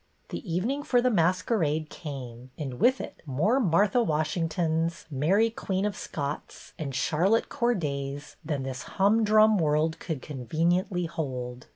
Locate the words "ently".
10.89-11.07